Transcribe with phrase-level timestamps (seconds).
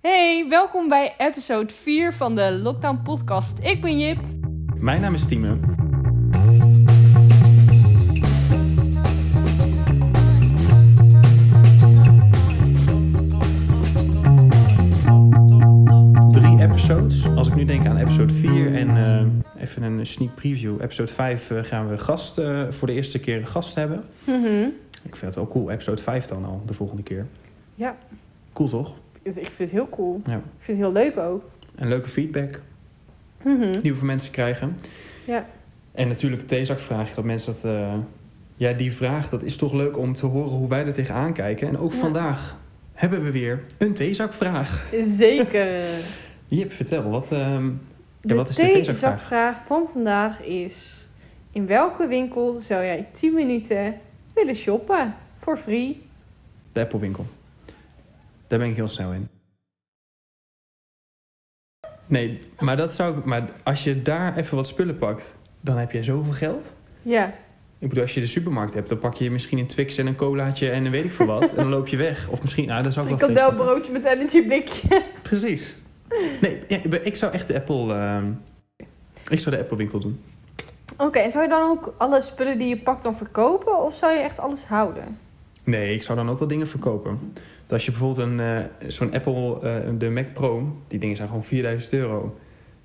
[0.00, 3.58] Hey, welkom bij episode 4 van de Lockdown Podcast.
[3.58, 4.18] Ik ben Jip.
[4.76, 5.58] Mijn naam is Tieme.
[16.28, 17.26] Drie episodes.
[17.36, 20.82] Als ik nu denk aan episode 4 en eh, even een sneak preview.
[20.82, 24.04] Episode 5 eh, gaan we gast, eh, voor de eerste keer een gast hebben.
[25.02, 25.70] Ik vind het wel cool.
[25.70, 27.26] Episode 5 dan al, de volgende keer.
[27.74, 27.96] Ja.
[28.52, 28.94] Cool toch?
[29.22, 30.20] Ik vind het heel cool.
[30.24, 30.36] Ja.
[30.36, 31.44] Ik vind het heel leuk ook.
[31.74, 32.60] En leuke feedback
[33.82, 34.76] die we van mensen krijgen.
[35.26, 35.46] Ja.
[35.92, 37.64] En natuurlijk de theezakvraag, dat mensen dat...
[37.72, 37.94] eh,
[38.56, 41.68] ja, die vraag, dat is toch leuk om te horen hoe wij er tegenaan kijken.
[41.68, 41.98] En ook Ja.
[41.98, 42.56] vandaag
[42.94, 44.84] hebben we weer een theezakvraag.
[45.02, 45.82] Zeker.
[46.48, 47.70] Jip, vertel, wat, ehm,
[48.20, 49.10] De wat is de theezakvraag?
[49.18, 50.94] theezakvraag van vandaag is...
[51.52, 53.94] In welke winkel zou jij 10 minuten
[54.34, 55.14] willen shoppen?
[55.38, 56.02] For free.
[56.72, 57.26] de Apple-winkel.
[58.50, 59.28] Daar ben ik heel snel in.
[62.06, 65.92] Nee, maar, dat zou, ik- maar als je daar even wat spullen pakt, dan heb
[65.92, 66.74] je zoveel geld.
[67.02, 67.26] Ja.
[67.78, 70.16] Ik bedoel, als je de supermarkt hebt, dan pak je misschien een Twix en een
[70.16, 71.42] colaatje en een weet ik veel wat.
[71.50, 72.28] en dan loop je weg.
[72.28, 73.74] Of misschien, nou, dan zou ik Ik wel vlees wel een pakken.
[73.74, 75.02] broodje met energy blikje.
[75.22, 75.76] Precies.
[76.40, 77.94] Nee, ja, ik- ik zou echt de Apple...
[77.94, 78.32] ehm,
[79.28, 80.20] ik zou de Apple winkel doen.
[80.96, 83.82] Oké, en zou je dan ook alle spullen die je pakt dan verkopen?
[83.84, 85.18] Of zou je echt alles houden?
[85.64, 87.32] Nee, ik zou dan ook wel dingen verkopen.
[87.70, 88.40] Dus als je bijvoorbeeld een,
[88.80, 92.36] eh, zo'n Apple, eh, de Mac Pro, die dingen zijn gewoon 4000 euro.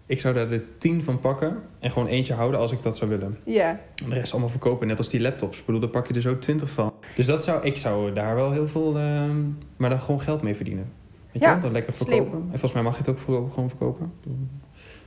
[0.06, 3.10] Ik zou daar de 10 van pakken en gewoon eentje houden als ik dat zou
[3.10, 3.38] willen.
[3.44, 3.70] Ja.
[4.04, 5.60] En de rest allemaal verkopen, net als die laptops.
[5.60, 6.94] Ik bedoel, daar pak je er zo 20 van.
[7.16, 9.38] Dus dat zou, ik zou daar wel heel veel, ehm,
[9.78, 10.92] maar dan gewoon geld mee verdienen.
[11.32, 12.08] Weet Ja, je wel, dan lekker slim.
[12.08, 12.38] verkopen.
[12.40, 13.20] En volgens mij mag je het ook
[13.54, 14.14] gewoon verkopen.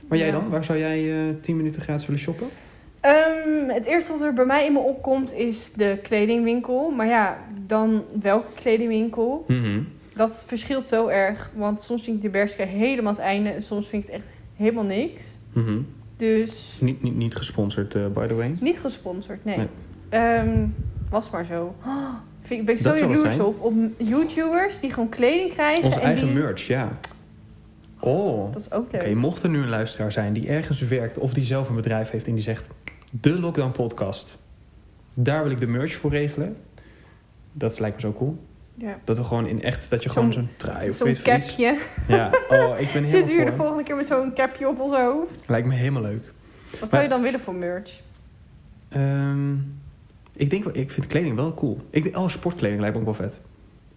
[0.07, 0.33] Maar jij Ja.
[0.33, 0.49] dan?
[0.49, 2.47] Waar zou jij eh 10 minuten gratis willen shoppen?
[3.01, 6.89] Ehm, het eerste wat er bij mij in me opkomt is de kledingwinkel.
[6.89, 9.45] Maar ja, dan welke kledingwinkel?
[9.47, 9.79] Mhm.
[10.15, 11.51] Dat verschilt zo erg.
[11.55, 13.49] Want soms vind ik de Bershka helemaal het einde.
[13.49, 15.35] En soms vind ik het echt helemaal niks.
[15.53, 15.77] Mhm.
[16.17, 18.53] Dus Niet, niet, niet gesponsord, eh, by the way.
[18.61, 19.57] niet gesponsord, nee.
[19.57, 19.67] Nee.
[20.09, 20.65] Ehm,
[21.09, 21.75] was maar zo.
[21.85, 23.61] Oh, vind, ik- ben ik zo jaloers op.
[23.63, 25.83] Op YouTubers die gewoon kleding krijgen.
[25.83, 26.35] Onze en eigen die...
[26.35, 26.89] merch, ja.
[27.99, 29.01] Oh, Dat is ook leuk.
[29.01, 32.09] Oké, mocht er nu een luisteraar zijn die ergens werkt of die zelf een bedrijf
[32.09, 32.69] heeft en die zegt:
[33.11, 34.37] De Lockdown Podcast,
[35.15, 36.57] daar wil ik de merch voor regelen.
[37.51, 38.37] Dat lijkt me zo cool.
[38.75, 38.99] Ja.
[39.03, 41.79] Dat we gewoon in echt, dat je gewoon zo'n trui of Zo'n capje.
[42.07, 44.95] Ja, oh, ik ben Zitten we hier de volgende keer met zo'n capje op ons
[44.95, 45.49] hoofd?
[45.49, 46.33] Lijkt me helemaal leuk.
[46.79, 48.01] Wat zou je dan willen voor merch?
[48.89, 49.53] Ehm,
[50.35, 51.77] ik denk ik vind kleding wel cool.
[51.89, 53.41] Ik denk, oh, sportkleding lijkt me ook wel vet.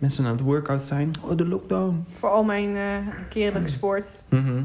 [0.03, 1.11] Mensen aan het workout zijn.
[1.25, 2.05] Oh, de lockdown.
[2.19, 2.97] Voor al mijn eh
[3.29, 4.21] keren dat ik sport.
[4.29, 4.63] Mhm.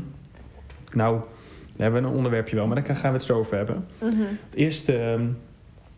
[0.94, 1.20] Nou,
[1.75, 3.86] we hebben een onderwerpje wel, maar daar gaan we het zo over hebben.
[4.02, 4.22] Mhm.
[4.46, 5.25] Het eerste, ehm,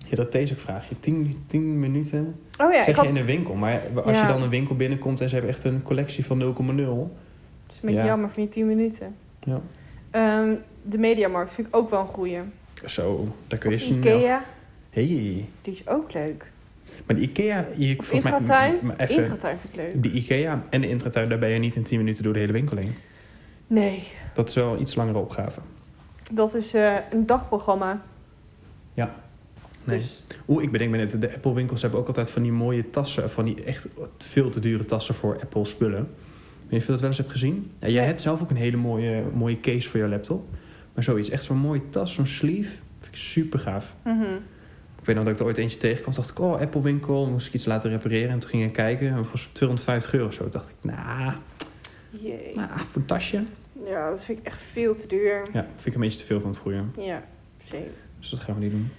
[0.09, 0.99] ja, dat deze ook vraag je.
[0.99, 3.05] 10 10 minuten Oh ja, zeg ik had...
[3.05, 3.55] je in een winkel.
[3.55, 4.21] Maar als Ja.
[4.27, 6.43] je dan een winkel binnenkomt en ze hebben echt een collectie van 0,0.
[7.63, 8.05] Het is een beetje Ja.
[8.05, 9.15] jammer van die 10 minuten.
[9.39, 9.61] Ja.
[10.11, 12.39] Ehm, de Mediamarkt vind ik ook wel een goeie.
[12.85, 13.97] Zo, daar kun je Of snel...
[14.17, 14.43] Ikea,
[14.89, 15.05] Hey.
[15.61, 16.51] die is ook leuk.
[17.05, 17.67] Maar de Ikea...
[17.77, 18.75] Je, Of mij- Intratuin.
[18.81, 20.03] m- m- even, Intratuin vind ik leuk.
[20.03, 22.51] Die Ikea en de Intratuin, daar ben je niet in 10 minuten door de hele
[22.51, 22.93] winkel heen.
[23.67, 25.59] Nee, Dat is wel iets langere opgave.
[26.31, 28.01] dat is eh, een dagprogramma.
[29.83, 29.97] Nee.
[29.97, 32.89] Dus Oeh, ik bedenk me net, de Apple winkels hebben ook altijd van die mooie
[32.89, 35.99] tassen, van die echt veel te dure tassen voor Apple spullen.
[35.99, 37.71] Weet je of je dat wel eens hebt gezien?
[37.79, 40.47] Ja, jij hebt zelf ook een hele mooie, mooie case voor je laptop.
[40.93, 43.93] Maar zoiets, echt zo'n mooie tas, zo'n sleeve, vind ik super gaaf.
[44.03, 44.23] mhm.
[44.99, 47.47] Ik weet nog dat ik er ooit eentje tegenkwam, dacht ik, oh, Apple winkel, moest
[47.47, 48.29] ik iets laten repareren.
[48.29, 50.41] En toen ging ik kijken, en was 250 euro of zo.
[50.41, 51.33] Toen dacht ik, nou,
[52.09, 52.51] Jee.
[52.55, 53.43] nah, voor een tasje.
[53.85, 55.41] Ja, dat vind ik echt veel te duur.
[55.53, 56.83] Ja, vind ik een beetje te veel van het goede.
[56.97, 57.23] Ja,
[57.63, 57.91] zeker.
[58.19, 58.91] Dus dat gaan we niet doen.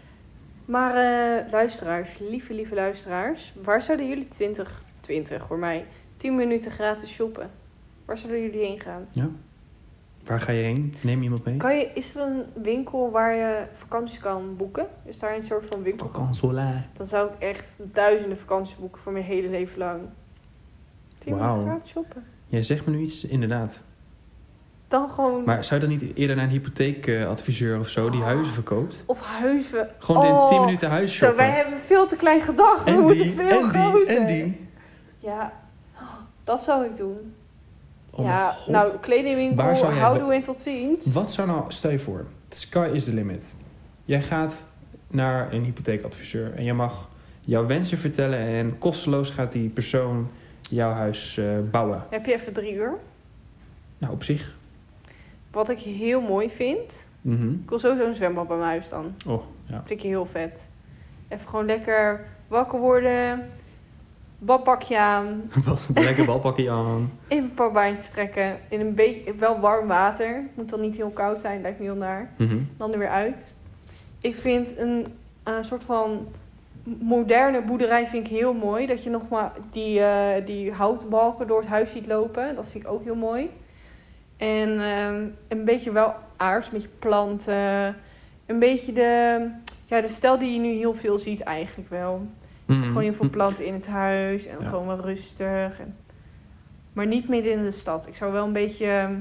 [0.64, 3.52] Maar eh, luisteraars, lieve, lieve luisteraars.
[3.62, 5.84] Waar zouden jullie 20, 20 voor mij,
[6.16, 7.50] 10 minuten gratis shoppen?
[8.04, 9.08] Waar zouden jullie heen gaan?
[10.24, 10.94] Waar ga je heen?
[11.00, 11.56] Neem iemand mee?
[11.56, 14.86] Kan je, is er een winkel waar je vakanties kan boeken?
[15.04, 16.06] Is daar een soort van winkel?
[16.06, 16.84] Vakansola.
[16.96, 20.00] Dan zou ik echt duizenden vakanties boeken voor mijn hele leven lang.
[21.18, 22.24] 10 minuten gratis shoppen.
[22.46, 23.82] Jij zegt me nu iets, inderdaad.
[24.88, 25.44] Dan gewoon...
[25.44, 28.26] Maar zou je dan niet eerder naar een hypotheekadviseur of zo die Oh.
[28.26, 29.02] huizen verkoopt?
[29.06, 29.88] Of huizen.
[29.98, 31.44] Gewoon in Oh, 10 minuten huis Zo, shoppen.
[31.46, 32.84] wij hebben veel te klein gedacht.
[32.84, 34.06] We en moeten die, veel en die, groter.
[34.06, 34.68] en die.
[35.18, 35.52] Ja,
[36.44, 37.34] dat zou ik doen.
[38.10, 41.06] Oh ja, nou, kledingwinkel, jij- houden en tot ziens.
[41.12, 43.54] Wat zou nou, stel je voor, sky is the limit.
[44.04, 44.66] Jij gaat
[45.08, 47.08] naar een hypotheekadviseur en je mag
[47.40, 50.28] jouw wensen vertellen en kosteloos gaat die persoon
[50.70, 52.04] jouw huis eh, bouwen.
[52.10, 52.94] Heb je even drie uur?
[53.98, 54.54] Nou, op zich.
[55.50, 57.06] Wat ik heel mooi vind.
[57.20, 57.50] Mhm.
[57.50, 59.14] Ik wil sowieso een zwembad bij mijn huis dan.
[59.26, 59.82] Oh, ja.
[59.86, 60.68] Vind ik heel vet.
[61.28, 63.48] Even gewoon lekker wakker worden.
[64.42, 65.50] Badpakje aan,
[65.94, 67.12] lekker balpakje aan.
[67.28, 68.58] even een paar baantjes trekken.
[68.68, 70.42] In een beetje, wel warm water.
[70.54, 72.30] Moet dan niet heel koud zijn, lijkt me heel naar.
[72.38, 72.58] Mhm.
[72.76, 73.52] Dan er weer uit.
[74.20, 75.06] Ik vind een,
[75.42, 76.26] een soort van
[76.84, 78.86] moderne boerderij vind ik heel mooi.
[78.86, 82.54] Dat je nog maar die, eh, die houtbalken door het huis ziet lopen.
[82.54, 83.50] Dat vind ik ook heel mooi.
[84.36, 87.96] En ehm, een beetje wel aards, een beetje planten.
[88.46, 89.46] Een beetje de,
[89.86, 92.26] ja, de stijl die je nu heel veel ziet eigenlijk wel.
[92.76, 92.82] Mhm.
[92.82, 94.68] Gewoon heel veel planten in het huis en Ja.
[94.68, 95.80] gewoon wel rustig.
[95.80, 95.96] En,
[96.92, 98.06] maar niet midden in de stad.
[98.06, 99.14] Ik zou wel een beetje ehm,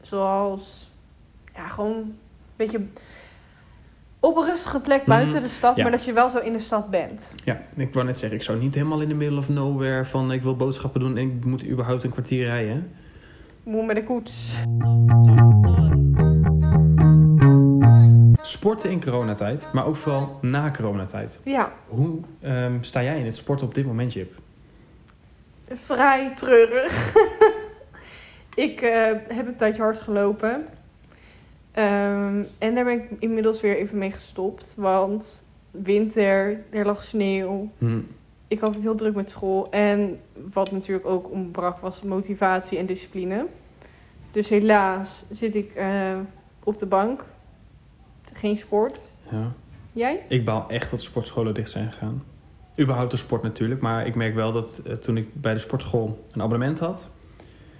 [0.00, 0.90] zoals,
[1.54, 2.14] ja, gewoon een
[2.56, 2.80] beetje
[4.20, 5.42] op een rustige plek buiten Mhm.
[5.42, 5.82] de stad, Ja.
[5.82, 7.30] maar dat je wel zo in de stad bent.
[7.44, 10.32] Ja, ik wou net zeggen, ik zou niet helemaal in de middle of nowhere van
[10.32, 12.90] ik wil boodschappen doen en ik moet überhaupt een kwartier rijden.
[13.62, 14.56] Moet met de koets.
[18.48, 21.38] Sporten in coronatijd, maar ook vooral na coronatijd.
[21.42, 24.32] Ja, Hoe ehm, sta jij in het sporten op dit moment, Jip?
[25.72, 27.14] vrij treurig.
[28.68, 30.66] ik eh, heb een tijdje hard gelopen.
[31.72, 34.74] Ehm, en daar ben ik inmiddels weer even mee gestopt.
[34.76, 37.70] Want winter, er lag sneeuw.
[37.78, 38.00] Hm.
[38.48, 39.70] ik had het heel druk met school.
[39.70, 40.20] En
[40.52, 43.46] wat natuurlijk ook ontbrak was motivatie en discipline.
[44.30, 46.18] Dus helaas zit ik eh,
[46.64, 47.24] op de bank.
[48.38, 49.10] Geen sport.
[49.30, 49.52] Ja.
[49.94, 50.20] Jij?
[50.28, 52.22] Ik baal echt dat sportscholen dicht zijn gegaan.
[52.80, 56.26] Überhaupt de sport natuurlijk, maar ik merk wel dat eh, toen ik bij de sportschool
[56.32, 57.10] een abonnement had,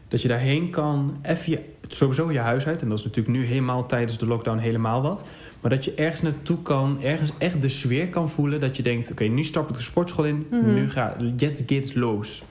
[0.09, 3.45] dat je daarheen kan, even je, sowieso je huis uit, en dat is natuurlijk nu
[3.45, 5.25] helemaal tijdens de lockdown helemaal wat,
[5.61, 9.11] maar dat je ergens naartoe kan, ergens echt de sfeer kan voelen, dat je denkt,
[9.11, 10.75] oké, nu stap ik de sportschool in, Mhm.
[10.75, 12.43] nu ga let's get los.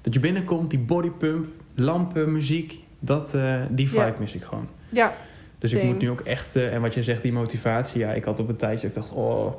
[0.00, 4.14] Dat je binnenkomt, die bodypump, lampen, muziek, dat, eh, die vibe Ja.
[4.18, 4.68] mis ik gewoon.
[4.88, 5.14] Ja,
[5.58, 8.00] Dus ik moet nu ook echt, eh, en wat jij zegt, die motivatie.
[8.00, 9.52] Ja, ik had op een tijdje, ik dacht, oh,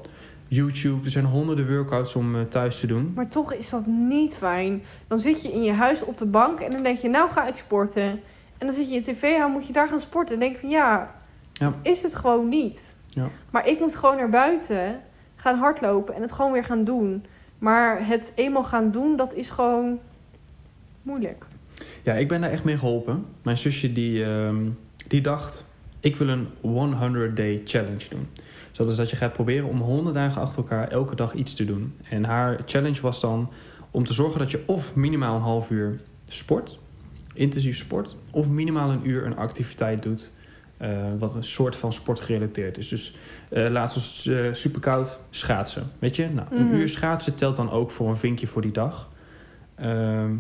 [0.48, 3.12] YouTube, er zijn honderden workouts om eh, thuis te doen.
[3.16, 4.84] maar toch is dat niet fijn.
[5.08, 7.48] Dan zit je in je huis op de bank en dan denk je, nou ga
[7.48, 8.20] ik sporten.
[8.58, 10.34] En dan zit je in tv aan, moet je daar gaan sporten.
[10.34, 11.16] En denk je van ja,
[11.54, 11.66] Ja.
[11.70, 12.96] dat is het gewoon niet.
[13.08, 13.28] Ja.
[13.50, 15.00] Maar ik moet gewoon naar buiten
[15.36, 17.26] gaan hardlopen en het gewoon weer gaan doen.
[17.60, 20.00] Maar het eenmaal gaan doen, dat is gewoon
[21.02, 21.46] moeilijk.
[22.04, 23.26] Ja, ik ben daar echt mee geholpen.
[23.42, 24.58] Mijn zusje die, ehm,
[25.08, 25.66] die dacht,
[26.00, 28.28] ik wil een 100 day challenge doen.
[28.70, 31.54] Dus dat is dat je gaat proberen om 100 dagen achter elkaar elke dag iets
[31.54, 31.94] te doen.
[32.10, 33.50] En haar challenge was dan
[33.92, 36.80] om te zorgen dat je of minimaal een half uur sport,
[37.34, 40.32] intensief sport, of minimaal een uur een activiteit doet.
[40.78, 42.88] eh, wat een soort van sport gerelateerd is.
[42.88, 43.16] Dus
[43.50, 45.84] eh laatst was het eh, super koud, schaatsen.
[46.00, 46.76] Weet je, nou, een Mhm.
[46.76, 49.10] uur schaatsen telt dan ook voor een vinkje voor die dag.
[49.76, 50.32] Ehm,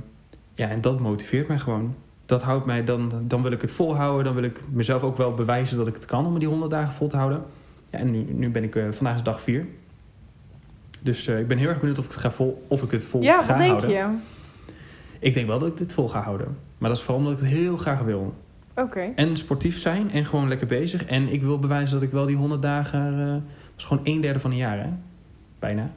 [0.55, 1.95] ja, en dat motiveert mij gewoon.
[2.27, 4.23] Dat houdt mij, dan, dan wil ik het volhouden.
[4.25, 6.93] Dan wil ik mezelf ook wel bewijzen dat ik het kan om die 100 dagen
[6.93, 7.43] vol te houden.
[7.89, 9.65] Ja, en nu, nu ben ik, eh, vandaag is dag 4.
[11.01, 13.03] Dus eh, ik ben heel erg benieuwd of ik het, ga vol, of ik het
[13.03, 13.89] vol ja, ga wat denk houden.
[13.89, 14.17] je?
[15.19, 16.57] Ik denk wel dat ik dit vol ga houden.
[16.77, 18.33] Maar dat is vooral omdat ik het heel graag wil.
[18.75, 19.11] Oké.
[19.15, 21.05] En sportief zijn en gewoon lekker bezig.
[21.05, 23.19] En ik wil bewijzen dat ik wel die 100 dagen...
[23.19, 23.41] eh, dat
[23.77, 24.89] is gewoon een derde van een jaar, hè?
[25.59, 25.91] Bijna.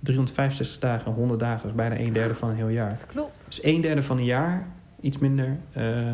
[0.00, 1.60] 365 dagen, 100 dagen.
[1.62, 2.90] Dat is bijna een derde van een heel jaar.
[2.90, 3.46] Dat klopt.
[3.46, 4.66] Dus een derde van een jaar,
[5.00, 5.56] iets minder.
[5.72, 6.12] eh,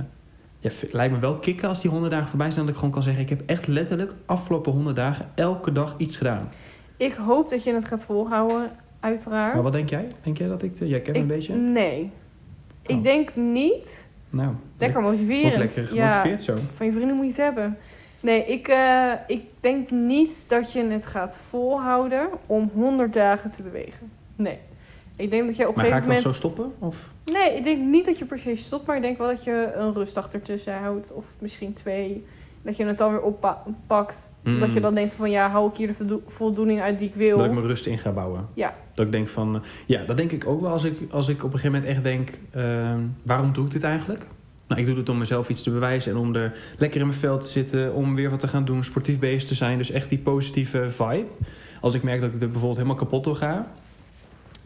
[0.58, 2.60] ja, lijkt me wel kicken als die 100 dagen voorbij zijn.
[2.64, 6.16] Dat ik gewoon kan zeggen: ik heb echt letterlijk afgelopen 100 dagen elke dag iets
[6.16, 6.48] gedaan.
[6.96, 8.70] Ik hoop dat je het gaat volhouden,
[9.00, 9.54] uiteraard.
[9.54, 10.06] Maar wat denk jij?
[10.22, 10.76] Denk jij dat ik.
[10.76, 11.54] de- jij kent een beetje?
[11.54, 12.02] Nee.
[12.86, 12.96] Oh.
[12.96, 14.08] Ik denk niet.
[14.30, 15.56] Nou, Lekker motiverend.
[15.56, 16.56] lekker ja, gemotiveerd zo.
[16.74, 17.76] van je vrienden moet je het hebben.
[18.22, 23.62] Nee, ik, eh, ik denk niet dat je het gaat volhouden om 100 dagen te
[23.62, 24.10] bewegen.
[24.36, 24.58] Nee.
[25.16, 26.54] Ik denk dat je op een Maar ga ik gegeven dan moment...
[26.54, 26.72] zo stoppen?
[26.88, 27.10] Of?
[27.24, 29.72] Nee, ik denk niet dat je per se stopt, maar ik denk wel dat je
[29.76, 31.12] een rustdag ertussen houdt.
[31.12, 32.24] Of misschien twee.
[32.62, 34.30] Dat je het dan weer oppakt.
[34.44, 34.60] Mm.
[34.60, 37.14] Dat je dan denkt van ja, hou ik hier de voldo- voldoening uit die ik
[37.14, 37.36] wil.
[37.36, 38.48] Dat ik mijn rust in ga bouwen.
[38.54, 38.74] Ja.
[38.94, 41.36] Dat ik denk van, eh, ja, dat denk ik ook wel als ik, als ik
[41.44, 44.28] op een gegeven moment echt denk, ehm, waarom doe ik dit eigenlijk?
[44.68, 47.18] Nou, ik doe het om mezelf iets te bewijzen en om er lekker in mijn
[47.18, 49.78] vel te zitten, om weer wat te gaan doen, sportief bezig te zijn.
[49.78, 51.26] Dus echt die positieve vibe.
[51.80, 53.66] Als ik merk dat ik er bijvoorbeeld helemaal kapot door ga,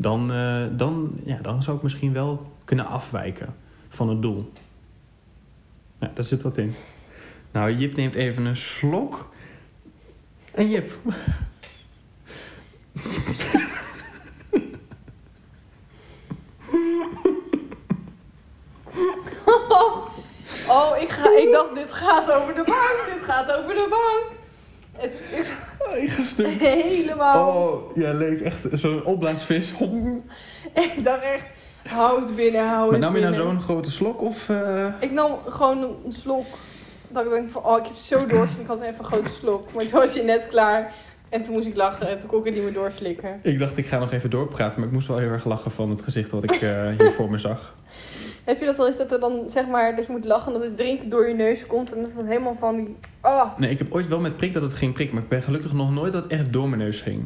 [0.00, 3.54] dan, eh, dan, ja, dan zou ik misschien wel kunnen afwijken
[3.88, 4.52] van het doel.
[5.98, 6.74] Ja, daar zit wat in.
[7.50, 9.28] Nou, Jip neemt even een slok.
[10.50, 10.92] En Jip,
[20.68, 23.02] oh, ik, ga, ik dacht dit gaat over de bank.
[23.14, 24.37] Dit gaat over de bank.
[24.98, 26.46] Het is stuk.
[26.46, 27.56] helemaal...
[27.56, 29.72] Oh, ja, leek echt zo'n opblaasvis.
[30.74, 31.44] Ik dacht echt,
[31.88, 34.48] hou het binnen, hou Maar het nam je nou zo'n grote slok of...
[34.48, 36.46] eh, Ik nam gewoon een slok.
[37.08, 38.58] Dat ik denk van, oh, ik heb zo dorst.
[38.58, 39.72] Ik had even een grote slok.
[39.72, 40.92] Maar toen was je net klaar.
[41.28, 43.40] En toen moest ik lachen en toen kon ik het niet meer doorslikken.
[43.42, 45.90] Ik dacht, ik ga nog even doorpraten, maar ik moest wel heel erg lachen van
[45.90, 47.74] het gezicht wat ik eh, hier voor me zag.
[48.48, 50.62] Heb je dat wel eens dat er dan, zeg maar, dat je moet lachen dat
[50.62, 52.96] het drinken door je neus komt en dat het helemaal van die...
[53.22, 55.42] Oh, Nee, ik heb ooit wel met prik dat het ging prikken, maar ik ben
[55.42, 57.22] gelukkig nog nooit dat het echt door mijn neus ging.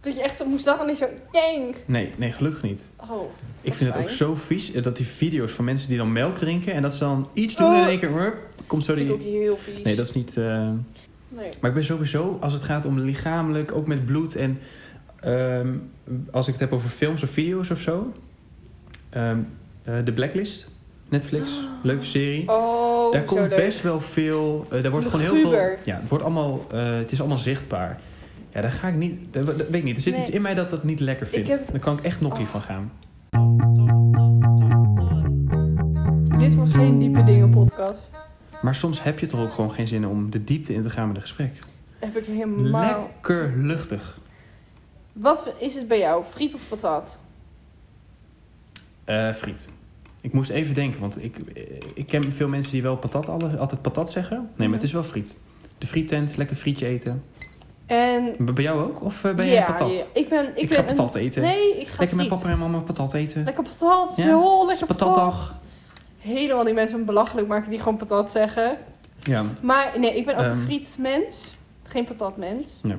[0.00, 1.06] dat je echt zo moest lachen en niet zo...
[1.32, 1.74] Denk!
[1.86, 2.90] Nee, nee, gelukkig niet.
[3.10, 4.16] Oh, Ik vind het ook fijn.
[4.16, 6.98] zo vies eh, dat die video's van mensen die dan melk drinken en dat ze
[6.98, 8.34] dan iets doen en in één keer
[8.66, 9.36] komt zo vind ik ook die.
[9.38, 9.82] heel vies.
[9.82, 10.36] Nee, dat is niet.
[10.36, 10.70] eh,
[11.34, 11.48] Nee.
[11.60, 14.58] Maar ik ben sowieso, als het gaat om lichamelijk, ook met bloed en
[15.20, 15.74] ehm,
[16.30, 18.12] als ik het heb over films of video's of zo.
[19.10, 19.36] ehm, eh,
[20.04, 20.70] de Blacklist,
[21.08, 21.50] Netflix,
[21.82, 22.48] leuke serie.
[22.48, 24.66] Oh, daar komt best wel veel.
[24.70, 25.52] eh, daar wordt gewoon heel veel.
[25.84, 26.66] Ja, het wordt allemaal.
[26.72, 28.00] eh, het is allemaal zichtbaar.
[28.52, 29.32] Ja, daar ga ik niet.
[29.32, 29.96] Dat weet ik niet.
[29.96, 30.22] Er zit Nee.
[30.22, 31.48] iets in mij dat dat niet lekker vindt.
[31.48, 32.50] heb Daar kan ik echt nokkie Oh.
[32.50, 32.92] van gaan.
[36.38, 38.16] Dit was geen diepe dingen podcast.
[38.62, 41.06] Maar soms heb je toch ook gewoon geen zin om de diepte in te gaan
[41.06, 41.52] met een gesprek.
[41.98, 42.80] Heb ik helemaal...
[42.84, 44.18] Lekker luchtig.
[45.12, 46.24] Wat is het bij jou?
[46.24, 47.18] Friet of patat?
[49.06, 49.68] Eh, friet.
[50.20, 51.62] Ik moest even denken, want ik, eh,
[51.94, 54.36] ik ken veel mensen die wel patat, alle- altijd patat zeggen.
[54.36, 54.72] Nee, maar Mhm.
[54.72, 55.38] het is wel friet.
[55.78, 57.24] De friettent, lekker frietje eten.
[57.86, 58.34] En...
[58.38, 59.02] Bij jou ook?
[59.02, 59.96] Of eh, ben ja, jij patat?
[59.96, 60.48] ja, ik ben...
[60.48, 61.42] Ik, Ik, ben ga patat eten.
[61.42, 63.44] Nee, ik ga lekker met papa en mama patat eten.
[63.44, 64.16] Lekker patat.
[64.16, 65.34] Ja, Zo, lekker patatdag.
[65.46, 65.60] patat.
[66.18, 68.78] Helemaal die mensen belachelijk maken die gewoon patat zeggen.
[69.22, 69.44] Ja.
[69.62, 70.58] Maar nee, ik ben ook een Ehm.
[70.60, 71.56] frietmens.
[71.88, 72.80] Geen patatmens.
[72.82, 72.98] Ja.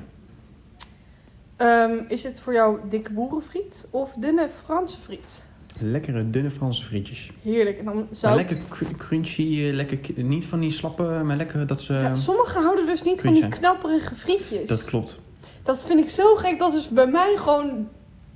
[1.56, 5.47] Ehm, is het voor jou dikke boerenfriet of dunne Franse friet?
[5.80, 7.30] Lekkere, dunne Franse frietjes.
[7.42, 7.78] Heerlijk.
[7.78, 8.34] En dan Maar zout.
[8.34, 11.92] lekker cr- crunchy, eh, lekker, niet van die slappe, maar lekker dat ze...
[11.92, 14.68] Ja, sommigen houden dus niet van die knapperige frietjes.
[14.68, 15.18] dat klopt.
[15.62, 16.58] Dat vind ik zo gek.
[16.58, 17.88] Dat is bij mij gewoon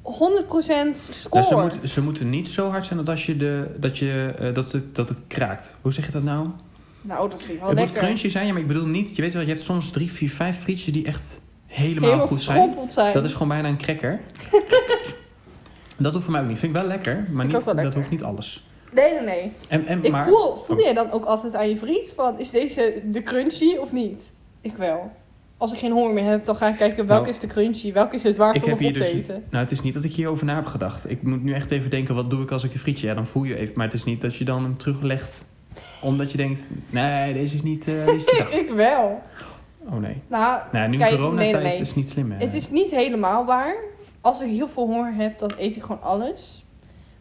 [0.03, 0.09] 100%
[0.97, 1.31] score.
[1.33, 4.35] Nou, ze, moet, ze moeten niet zo hard zijn dat, als je de, dat, je,
[4.39, 5.75] eh, dat, het, dat het kraakt.
[5.81, 6.49] Hoe zeg je dat nou?
[7.03, 8.05] Nou, dat vind ik wel het moet lekker.
[8.05, 9.17] crunchy zijn, ja, maar ik bedoel niet...
[9.17, 12.43] Je weet wel, je hebt soms drie, vier, vijf frietjes die echt helemaal, Helemaal goed
[12.43, 12.75] zijn.
[12.89, 13.13] zijn.
[13.13, 14.21] Dat is gewoon bijna een cracker.
[15.99, 16.59] dat hoeft voor mij ook niet.
[16.59, 18.67] Vind ik wel lekker, maar niet, dat hoeft niet alles.
[18.93, 19.53] Nee, nee, nee.
[19.69, 22.51] En, en, Ik maar, voel, voel jij dan ook altijd aan je friet van, is
[22.51, 24.33] deze de crunchy of niet?
[24.61, 25.11] Ik wel.
[25.57, 27.93] Als ik geen honger meer heb, dan ga ik kijken welke Nou, is de crunchy,
[27.93, 29.13] welke is het waard ik om op te dus...
[29.13, 29.45] eten.
[29.51, 31.11] Nou, het is niet dat ik hierover na heb gedacht.
[31.11, 33.07] Ik moet nu echt even denken, wat doe ik als ik een frietje...
[33.07, 33.73] Ja, dan voel je even.
[33.77, 35.45] Maar het is niet dat je dan hem teruglegt...
[36.03, 37.89] omdat je denkt, nee, deze is niet...
[37.89, 39.23] eh, deze is ik wel.
[39.79, 40.23] Oh nee.
[40.27, 41.81] Nou, Nou, nu Kijk, coronatijd nee, nee.
[41.81, 42.45] is niet slim, hè?
[42.45, 43.75] het is niet helemaal waar.
[44.23, 46.65] Als ik heel veel honger heb, dan eet ik gewoon alles.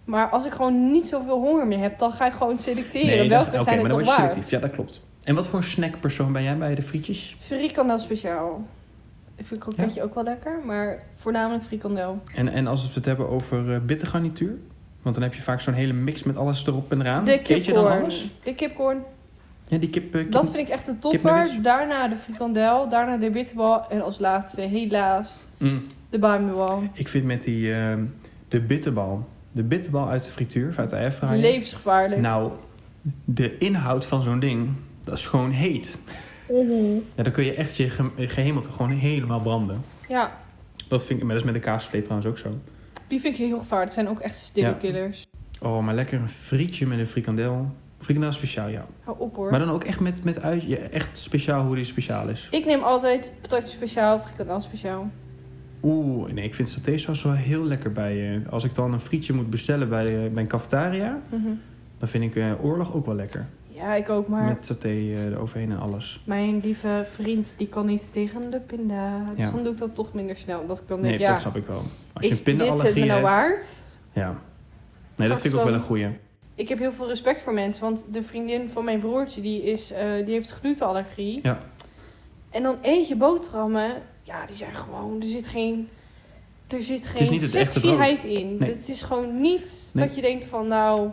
[0.05, 3.29] Maar als ik gewoon niet zoveel honger meer heb, dan ga ik gewoon selecteren Nee,
[3.29, 4.19] welke dat- zijn het maar dan nog waard.
[4.29, 4.49] selectief.
[4.49, 5.07] Ja, dat klopt.
[5.23, 7.35] En wat voor snackpersoon ben jij bij de frietjes?
[7.39, 8.63] Frikandel speciaal.
[9.35, 12.21] Ik vind kroketje ook wel lekker, maar voornamelijk frikandel.
[12.35, 14.57] En, en als we het hebben over eh bittergarnituur?
[15.01, 17.23] Want dan heb je vaak zo'n hele mix met alles erop en eraan.
[17.23, 18.01] De Eet je dan kipcorn.
[18.01, 18.29] alles?
[18.39, 19.03] De kipcorn.
[19.67, 20.15] Ja, die kip...
[20.15, 21.57] eh, kip- Dat vind ik echt een topper.
[21.61, 25.85] Daarna de frikandel, daarna de bitterbal en als laatste helaas Mm.
[26.11, 26.83] De bamibal.
[26.93, 27.73] Ik vind met die...
[27.73, 27.97] eh,
[28.47, 29.27] de bitterbal.
[29.51, 31.37] De bitterbal uit de frituur, uit de airfryer.
[31.37, 32.21] Levensgevaarlijk.
[32.21, 32.51] Nou,
[33.25, 34.69] de inhoud van zo'n ding,
[35.03, 35.99] dat is gewoon heet.
[36.49, 36.93] Mhm.
[37.15, 39.83] Ja, dan kun je echt je ge gehemelte gewoon helemaal branden.
[40.07, 40.31] Ja,
[40.87, 42.59] Dat vind ik, maar dat is met de kaasvlees trouwens ook zo.
[43.07, 43.85] die vind ik heel gevaarlijk.
[43.95, 44.73] Het zijn ook echt stille Ja.
[44.73, 45.27] killers.
[45.61, 47.71] Oh, maar lekker een frietje met een frikandel.
[47.97, 48.85] Frikandel speciaal, ja.
[49.03, 49.49] Hou op hoor.
[49.51, 52.47] Maar dan ook echt met, met uit, ja, echt speciaal hoe die speciaal is.
[52.51, 55.09] Ik neem altijd patatje speciaal, frikandel speciaal.
[55.83, 58.35] Oeh, nee, ik vind satésaus wel heel lekker bij.
[58.35, 61.47] eh, als ik dan een frietje moet bestellen bij, eh, bij een cafetaria, Mhm.
[61.97, 63.45] dan vind ik eh, oorlog ook wel lekker.
[63.67, 66.21] Ja, ik ook, maar Met saté eroverheen en alles.
[66.25, 69.23] mijn lieve vriend die kan niet tegen de pinda.
[69.35, 69.51] Dus Ja.
[69.51, 70.59] dan doe ik dat toch minder snel.
[70.61, 71.81] Omdat ik dan Nee, denk, ja, dat snap ik wel.
[72.13, 73.21] Als je een pindaallergie nou hebt.
[73.31, 73.85] waard?
[74.13, 74.35] Ja.
[75.15, 76.07] Nee, dat vind ik ook wel een goeie.
[76.55, 79.87] Ik heb heel veel respect voor mensen, want de vriendin van mijn broertje, die, is,
[80.25, 81.39] die heeft glutenallergie.
[81.43, 81.59] Ja.
[82.49, 83.91] En dan eet je boterhammen,
[84.31, 85.89] ja, die zijn gewoon, er zit geen,
[86.67, 88.57] er zit geen het sexyheid in.
[88.57, 88.69] Nee.
[88.69, 90.05] Het is gewoon niet Nee.
[90.07, 91.09] dat je denkt van, nou,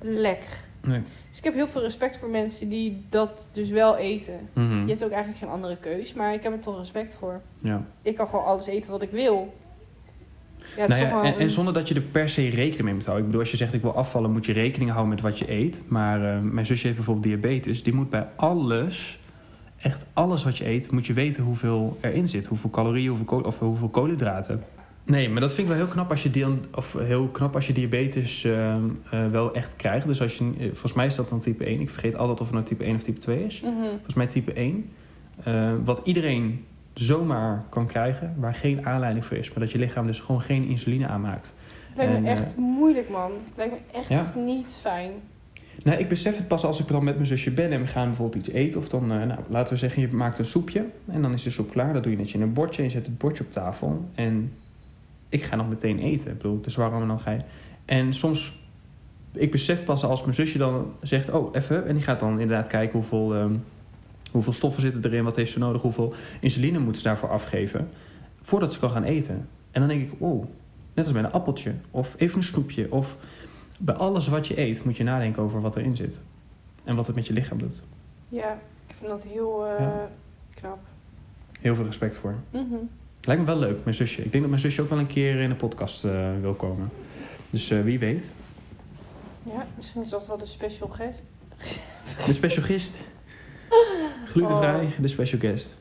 [0.00, 0.68] lekker.
[0.82, 1.00] Nee.
[1.28, 4.48] Dus ik heb heel veel respect voor mensen die dat dus wel eten.
[4.52, 4.80] Mhm.
[4.82, 7.40] Je hebt ook eigenlijk geen andere keus, maar ik heb er toch respect voor.
[7.62, 7.86] Ja.
[8.02, 9.54] Ik kan gewoon alles eten wat ik wil.
[10.76, 13.18] Ja, Nou ja, en, en zonder dat je er per se rekening mee moet houden.
[13.24, 15.50] Ik bedoel, als je zegt ik wil afvallen, moet je rekening houden met wat je
[15.52, 15.82] eet.
[15.88, 17.82] Maar eh, mijn zusje heeft bijvoorbeeld diabetes.
[17.82, 19.19] Die moet bij alles,
[19.80, 22.46] echt alles wat je eet, moet je weten hoeveel erin zit.
[22.46, 24.62] Hoeveel calorieën, hoeveel, kool- of hoeveel koolhydraten.
[25.04, 27.72] Nee, maar dat vind ik wel heel knap als je, of heel knap als je
[27.72, 28.80] diabetes eh, eh,
[29.30, 30.06] wel echt krijgt.
[30.06, 31.80] Dus als je, eh, volgens mij is dat dan type 1.
[31.80, 33.60] Ik vergeet altijd of het nou type 1 of type 2 is.
[33.60, 33.72] Mhm.
[33.90, 34.90] Volgens mij type 1.
[35.44, 39.48] Eh, wat iedereen zomaar kan krijgen, waar geen aanleiding voor is.
[39.50, 41.52] Maar dat je lichaam dus gewoon geen insuline aanmaakt.
[41.88, 43.30] Het lijkt En, me echt moeilijk, man.
[43.30, 44.32] Het lijkt me echt ja.
[44.36, 45.10] niet fijn.
[45.82, 48.06] Nou, ik besef het pas als ik dan met mijn zusje ben en we gaan
[48.06, 48.80] bijvoorbeeld iets eten.
[48.80, 50.84] Of dan, eh, nou, laten we zeggen, je maakt een soepje.
[51.06, 51.92] En dan is de soep klaar.
[51.92, 52.78] Dat doe je netjes in een bordje.
[52.78, 54.04] En je zet het bordje op tafel.
[54.14, 54.52] En
[55.28, 56.30] ik ga nog meteen eten.
[56.30, 57.40] Ik bedoel, het is warm en dan ga je...
[57.84, 58.58] En soms,
[59.32, 61.86] ik besef pas als mijn zusje dan zegt, oh, even.
[61.86, 63.54] En die gaat dan inderdaad kijken hoeveel, ehm,
[64.30, 65.24] hoeveel stoffen zitten erin.
[65.24, 65.82] Wat heeft ze nodig?
[65.82, 67.88] Hoeveel insuline moet ze daarvoor afgeven?
[68.42, 69.48] Voordat ze kan gaan eten.
[69.70, 70.44] En dan denk ik, oh,
[70.94, 71.74] net als bij een appeltje.
[71.90, 72.92] Of even een snoepje.
[72.92, 73.16] Of
[73.82, 76.20] bij alles wat je eet moet je nadenken over wat erin zit.
[76.84, 77.82] En wat het met je lichaam doet.
[78.28, 78.52] Ja,
[78.86, 80.08] ik vind dat heel Ja.
[80.54, 80.78] knap.
[81.60, 82.34] Heel veel respect voor.
[82.50, 82.74] Mhm.
[83.22, 84.18] Lijkt me wel leuk, mijn zusje.
[84.24, 86.88] Ik denk dat mijn zusje ook wel een keer in een podcast eh, wil komen.
[87.50, 88.32] Dus eh, wie weet.
[89.42, 91.22] Ja, misschien is dat wel de special guest.
[92.26, 93.08] De special guest.
[94.26, 94.90] Glutenvrij, Oh.
[95.00, 95.76] de special guest.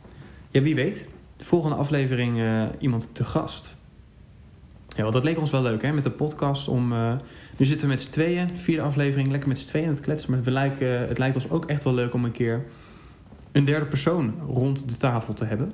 [0.52, 1.08] Ja, wie weet.
[1.38, 2.42] De volgende aflevering
[2.80, 3.76] iemand te gast.
[5.00, 6.68] Ja, want dat leek ons wel leuk, hè, met de podcast.
[6.68, 7.14] Om, eh,
[7.58, 10.32] nu zitten we met z'n tweeën, vierde aflevering, lekker met z'n tweeën aan het kletsen.
[10.32, 12.66] Maar we lijken, het lijkt ons ook echt wel leuk om een keer
[13.52, 15.74] een derde persoon rond de tafel te hebben.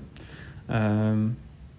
[0.65, 1.19] Ehm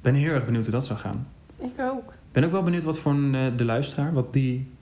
[0.01, 1.29] ben heel erg benieuwd hoe dat zou gaan.
[1.59, 2.13] Ik ook.
[2.33, 4.73] ben ook wel benieuwd wat voor een, eh, de luisteraar, wat die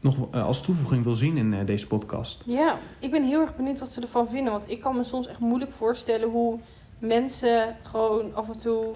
[0.00, 2.42] nog eh, als toevoeging wil zien in deze podcast.
[2.46, 4.52] Ja, ik ben heel erg benieuwd wat ze ervan vinden.
[4.52, 6.58] Want ik kan me soms echt moeilijk voorstellen hoe
[6.98, 8.92] mensen gewoon af en toe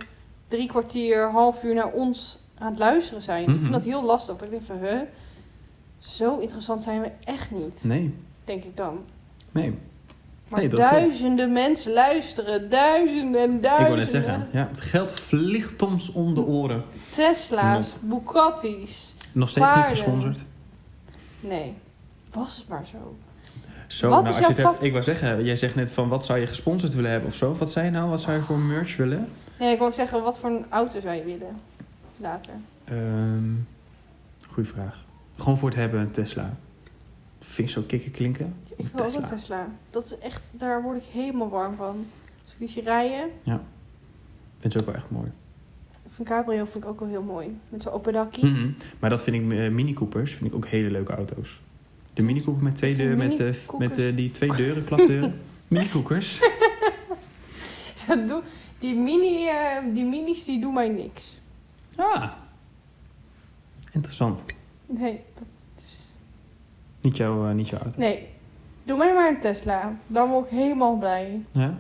[0.49, 3.43] drie kwartier, half uur naar ons aan het luisteren zijn.
[3.43, 3.59] Ik Mhm.
[3.61, 4.37] vind dat heel lastig.
[4.37, 5.01] Dat ik denk van, huh,
[5.99, 8.99] zo interessant zijn we echt niet, Nee, denk ik dan.
[9.51, 9.79] nee.
[10.49, 13.81] Maar Nee, duizenden mensen luisteren, duizenden en duizenden.
[13.81, 16.85] Ik wou net zeggen, ja, het geld vliegt ons om de oren.
[17.11, 19.15] Tesla's, Bugatti's.
[19.33, 20.39] Nog steeds niet gesponsord.
[21.41, 21.75] Nee,
[22.33, 23.17] was het maar zo.
[23.87, 26.25] Zo, Wat nou, is als je hebt- ik wou zeggen, jij zegt net van wat
[26.25, 27.55] zou je gesponsord willen hebben of zo.
[27.55, 28.09] Wat zei je nou?
[28.09, 29.29] Wat zou je voor merch willen?
[29.59, 31.57] Nee, ik wou zeggen, wat voor een auto zou je willen?
[32.25, 32.55] Later.
[32.85, 33.53] Ehm
[34.51, 35.05] goeie vraag.
[35.37, 36.57] Gewoon voor het hebben een Tesla.
[37.41, 38.55] Vind ik zo kikken klinken?
[38.77, 39.69] Ik wil ook een Tesla.
[39.91, 42.07] Dat is echt, daar word ik helemaal warm van.
[42.45, 43.31] Als ik die zie rijden,
[44.59, 45.31] Vind ze ook wel echt mooi.
[46.09, 47.57] vind cabrio vind ik ook wel heel mooi.
[47.69, 48.47] Met zo'n open dakkie.
[48.47, 48.71] Mhm.
[48.99, 51.61] Maar dat vind ik, eh, Mini Coopers vind ik ook hele leuke auto's.
[52.15, 55.41] De Mini Cooper met twee deuren, met, eh, met eh, die twee deuren, klapdeuren.
[55.69, 56.41] Mini Coopers.
[58.07, 58.43] Dat doe-
[58.79, 59.49] die, mini,
[59.93, 61.41] die minis die doen mij niks.
[61.97, 62.31] Ah.
[63.93, 64.45] Interessant.
[64.87, 66.09] Nee, dat is...
[67.01, 67.99] Niet, jouw, eh, niet jouw auto.
[67.99, 68.29] Nee.
[68.85, 69.97] Doe mij maar een Tesla.
[70.07, 71.41] Dan word ik helemaal blij.
[71.51, 71.79] Ja?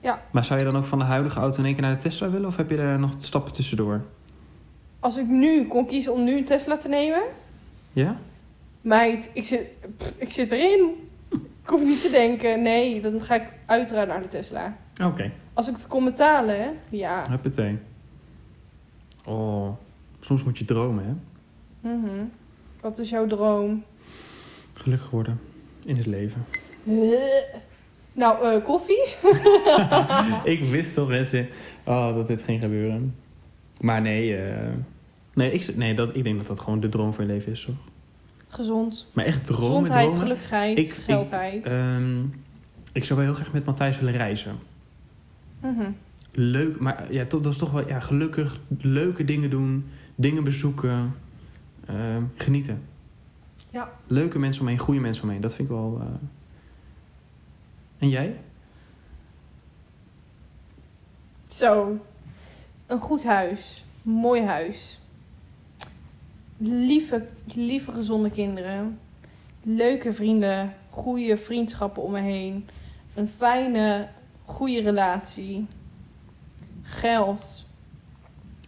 [0.00, 0.22] Ja.
[0.30, 2.30] Maar zou je dan ook van de huidige auto in één keer naar de Tesla
[2.30, 2.46] willen?
[2.46, 4.04] Of heb je er nog stappen tussendoor?
[5.00, 7.22] Als ik nu kon kiezen om nu een Tesla te nemen...
[7.92, 8.16] Ja?
[8.80, 11.08] Meid, ik zit, pff, ik zit erin.
[11.62, 12.62] Ik hoef niet te denken.
[12.62, 14.76] Nee, dan ga ik uiteraard naar de Tesla.
[15.04, 15.32] Oké.
[15.52, 17.26] Als ik het kon betalen, ja.
[17.28, 17.78] Huppatee.
[19.26, 19.68] Oh.
[20.20, 21.12] Soms moet je dromen, hè?
[21.90, 22.24] Mhm.
[22.80, 23.84] Wat is jouw droom?
[24.72, 25.40] Gelukkig worden.
[25.84, 26.44] In het leven.
[28.12, 29.02] Nou, eh, koffie?
[30.54, 31.48] ik wist dat mensen...
[31.84, 33.14] Oh, dat dit ging gebeuren.
[33.80, 34.36] Maar nee...
[34.36, 34.72] eh,
[35.34, 37.60] nee, ik, nee dat, ik denk dat dat gewoon de droom voor je leven is,
[37.64, 37.74] toch?
[38.48, 39.06] Gezond.
[39.12, 40.20] Maar echt dromen, Gezondheid, dromen.
[40.20, 41.66] gelukkigheid, Ik- ik- geldheid.
[41.66, 42.20] Ehm,
[42.92, 44.56] ik zou wel heel graag met Matthijs willen reizen.
[45.60, 45.90] Mhm.
[46.38, 51.14] Leuk, maar ja, dat is toch wel ja, gelukkig leuke dingen doen, dingen bezoeken,
[51.86, 52.82] ehm, genieten.
[53.70, 53.92] Ja.
[54.06, 55.98] Leuke mensen omheen, goede mensen omheen, dat vind ik wel.
[56.00, 56.06] eh.
[57.98, 58.36] En jij?
[61.48, 61.98] Zo.
[62.86, 63.84] Een goed huis.
[64.02, 65.00] Mooi huis.
[66.58, 68.98] Lieve, lieve gezonde kinderen.
[69.62, 70.74] Leuke vrienden.
[70.90, 72.68] Goede vriendschappen om me heen.
[73.14, 74.08] Een fijne,
[74.42, 75.66] goede relatie.
[76.86, 77.64] Geld.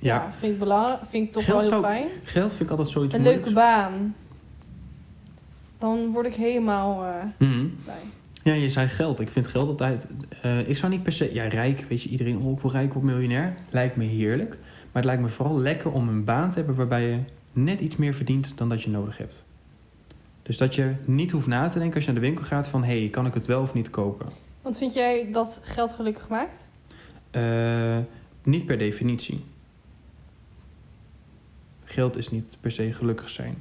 [0.00, 2.08] Ja, Ja, vind ik, belangrijk, vind ik toch Geld wel heel zou- fijn.
[2.24, 3.46] geld vind ik altijd zoiets Een moeilijks.
[3.46, 4.14] leuke baan.
[5.78, 7.04] Dan word ik helemaal
[7.38, 7.66] Mhm.
[7.84, 7.96] blij.
[8.42, 9.20] Ja, je zei geld.
[9.20, 10.08] Ik vind geld altijd.
[10.42, 11.34] eh, ik zou niet per se.
[11.34, 12.38] Ja, rijk, weet je, iedereen.
[12.38, 13.54] Oh, ik wil rijk, ik wil miljonair.
[13.70, 14.50] Lijkt me heerlijk.
[14.50, 17.18] Maar het lijkt me vooral lekker om een baan te hebben waarbij je
[17.52, 19.44] net iets meer verdient dan dat je nodig hebt.
[20.42, 22.84] Dus dat je niet hoeft na te denken als je naar de winkel gaat van
[22.84, 24.26] hé, hey, kan ik het wel of niet kopen?
[24.62, 26.68] Want vind jij dat geld gelukkig maakt?
[27.30, 27.98] Eh,
[28.42, 29.44] niet per definitie.
[31.84, 33.54] Geld is niet per se gelukkig zijn.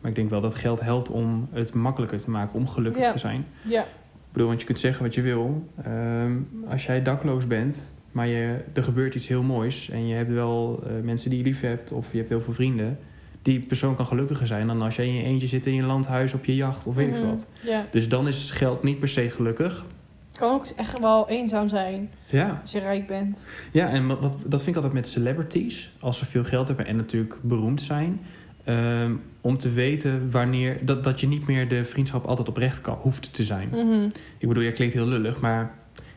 [0.00, 3.10] Maar ik denk wel dat geld helpt om het makkelijker te maken om gelukkig Ja.
[3.12, 3.44] te zijn.
[3.64, 3.82] Ja.
[3.82, 5.68] Ik bedoel, want je kunt zeggen wat je wil.
[5.84, 6.32] Ehm,
[6.68, 9.90] als jij dakloos bent, maar je, er gebeurt iets heel moois...
[9.90, 12.52] en je hebt wel eh, mensen die je lief hebt of je hebt heel veel
[12.52, 12.98] vrienden...
[13.42, 16.34] die persoon kan gelukkiger zijn dan als jij in je eentje zit in je landhuis
[16.34, 17.26] op je jacht of weet ik Mhm.
[17.26, 17.46] wat.
[17.62, 17.86] Ja.
[17.90, 19.84] Dus dan is geld niet per se gelukkig.
[20.32, 23.48] Het kan ook echt wel eenzaam zijn Ja, als je rijk bent.
[23.72, 25.92] ja en wat, wat- dat vind ik altijd met celebrities.
[26.00, 28.20] Als ze veel geld hebben en natuurlijk beroemd zijn...
[28.64, 30.84] Ehm, om te weten wanneer...
[30.84, 33.68] Dat, dat je niet meer de vriendschap altijd oprecht kan, hoeft te zijn.
[33.68, 34.08] Mhm.
[34.38, 35.74] Ik bedoel, jij klinkt heel lullig, maar...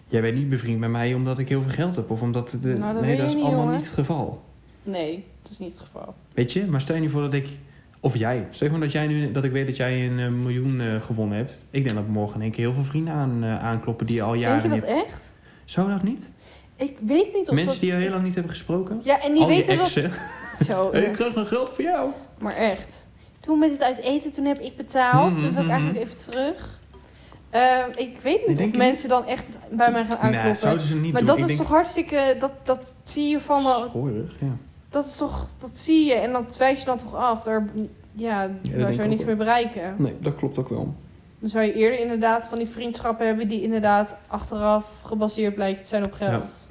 [0.07, 2.09] Jij bent niet bevriend met mij omdat ik heel veel geld heb.
[2.11, 2.57] Of omdat...
[2.61, 3.75] De, Nou, dat nee, dat is niet, allemaal jongen.
[3.77, 4.43] niet het geval.
[4.83, 6.15] Nee, dat is niet het geval.
[6.33, 6.65] Weet je?
[6.65, 7.47] Maar stel je voor dat ik...
[8.05, 8.47] Of jij.
[8.49, 11.01] Stel je voor dat, jij nu, dat ik weet dat jij een eh, miljoen eh,
[11.01, 11.65] gewonnen hebt.
[11.69, 14.21] Ik denk dat morgen in één keer heel veel vrienden aan, eh, aankloppen die je
[14.21, 15.31] al jaren Denk je dat echt?
[15.65, 16.31] Zou dat niet?
[16.75, 17.79] Ik weet niet of Mensen dat...
[17.79, 19.01] die al heel lang niet hebben gesproken?
[19.03, 19.89] Ja, en die al weten dat...
[20.65, 22.09] Zo, ik krijg nog geld voor jou.
[22.39, 23.07] maar echt.
[23.39, 25.33] Toen met het uit eten, toen heb ik betaald.
[25.33, 25.69] Toen wil ik mhm.
[25.69, 26.79] eigenlijk even terug.
[27.49, 30.47] Ehm, ik weet niet of mensen dan echt bij mij gaan Nee, aankloppen.
[30.47, 31.29] dat zouden ze niet maar doen.
[31.29, 31.59] dat ik is denk...
[31.59, 32.35] toch hartstikke...
[32.39, 33.63] Dat, dat zie je van...
[33.63, 34.57] wel- Schoorig, ja.
[34.95, 35.47] Dat is toch...
[35.57, 37.43] Dat zie je en dat wijs je dan toch af.
[37.43, 37.65] Daar,
[38.11, 39.25] ja, daar zou je niks wel.
[39.25, 39.95] mee bereiken.
[39.97, 40.95] Nee, dat klopt ook wel.
[41.39, 43.47] Dan zou je eerder inderdaad van die vriendschappen hebben...
[43.47, 46.67] die inderdaad achteraf gebaseerd blijkt te zijn op geld.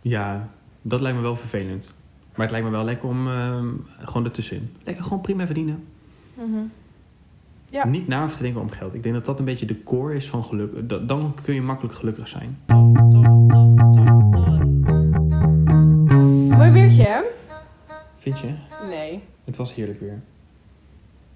[0.00, 0.48] Ja,
[0.82, 1.94] dat lijkt me wel vervelend.
[2.34, 3.68] Maar het lijkt me wel lekker om ehm,
[4.00, 4.72] gewoon ertussenin.
[4.84, 5.84] Lekker gewoon prima verdienen.
[6.34, 6.46] Mhm.
[7.70, 7.86] Ja.
[7.86, 8.94] Niet na hoeven te denken om geld.
[8.94, 10.88] Ik denk dat dat een beetje de core is van geluk.
[10.88, 12.58] Da- Dan kun je makkelijk gelukkig zijn.
[16.62, 17.20] Mooi weertje, hè?
[18.18, 18.46] Vind je?
[18.88, 19.22] Nee.
[19.44, 20.20] Het was heerlijk weer.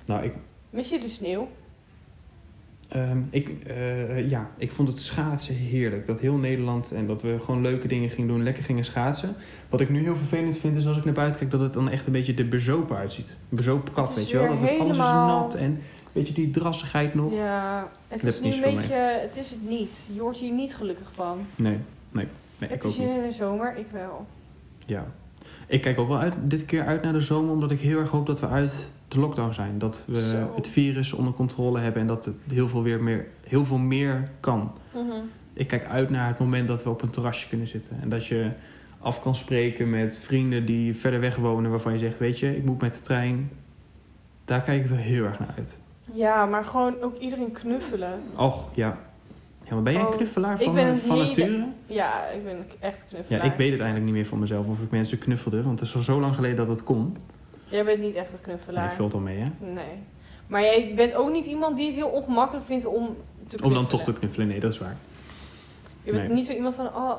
[0.06, 0.32] Nou, ik,
[0.70, 1.48] Mis je de sneeuw?
[2.88, 6.06] ehm, ik, eh, ja, ik vond het schaatsen heerlijk.
[6.06, 9.34] Dat heel Nederland en dat we gewoon leuke dingen gingen doen, lekker gingen schaatsen.
[9.68, 11.88] Wat ik nu heel vervelend vind is als ik naar buiten kijk dat het dan
[11.90, 13.28] echt een beetje de bezopen uitziet.
[13.50, 14.46] Een bezopen kat, weet je wel?
[14.46, 15.80] Dat het alles is helemaal- nat en
[16.12, 17.32] weet je die drassigheid nog.
[17.32, 18.94] Ja, het Dat is nu een beetje...
[18.94, 20.10] Het is het niet.
[20.14, 21.46] Je wordt hier niet gelukkig van.
[21.56, 21.78] Nee,
[22.10, 22.26] nee,
[22.58, 23.14] nee Heb ik je ook zin niet.
[23.16, 23.76] in de zomer?
[23.76, 24.26] Ik wel.
[24.86, 25.06] Ja.
[25.66, 28.10] Ik kijk ook wel uit, dit keer uit naar de zomer, omdat ik heel erg
[28.10, 29.78] hoop dat we uit de lockdown zijn.
[29.78, 30.52] Dat we Zo.
[30.54, 34.28] het virus onder controle hebben en dat het heel veel, weer meer, heel veel meer
[34.40, 34.72] kan.
[34.94, 35.22] Mhm.
[35.52, 38.00] Ik kijk uit naar het moment dat we op een terrasje kunnen zitten.
[38.00, 38.50] En dat je
[38.98, 42.64] af kan spreken met vrienden die verder weg wonen, waarvan je zegt, weet je, ik
[42.64, 43.50] moet met de trein.
[44.44, 45.78] Daar kijken we heel erg naar uit.
[46.12, 48.20] Ja, maar gewoon ook iedereen knuffelen.
[48.36, 48.98] Och, ja.
[49.68, 51.66] Ja, maar ben jij een knuffelaar ik van, ben eh, een van hele- nature?
[51.86, 53.44] Ja, ik ben echt een Ja, knuffelaar.
[53.46, 55.62] ik weet het eigenlijk niet meer van mezelf of ik mensen knuffelde.
[55.62, 57.16] Want het is al zo lang geleden dat het kon.
[57.64, 58.92] Jij bent niet echt een Nee, knuffelaar.
[58.92, 59.44] vult al mee, hè?
[59.72, 59.84] Nee.
[60.46, 63.12] Maar jij bent ook niet iemand die het heel ongemakkelijk vindt om te
[63.46, 63.66] knuffelen.
[63.66, 64.96] Om dan toch te knuffelen, nee, dat is waar.
[66.02, 66.32] Je bent Nee.
[66.36, 66.86] niet zo iemand van...
[66.86, 67.18] Oh,